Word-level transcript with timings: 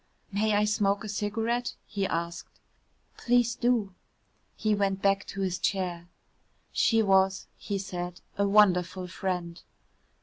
"May 0.31 0.55
I 0.55 0.65
smoke 0.65 1.03
a 1.03 1.07
cigarette?" 1.07 1.75
he 1.85 2.07
asked. 2.07 2.59
"Please 3.17 3.53
do." 3.53 3.93
He 4.55 4.73
went 4.73 4.99
back 4.99 5.27
to 5.27 5.41
his 5.41 5.59
chair. 5.59 6.09
She 6.71 7.03
was, 7.03 7.45
he 7.55 7.77
said, 7.77 8.19
a 8.35 8.47
wonderful 8.47 9.05
friend. 9.05 9.61